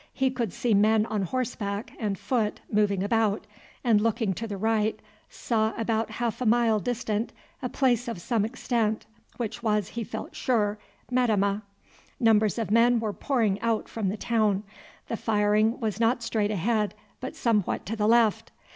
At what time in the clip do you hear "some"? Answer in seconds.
8.19-8.43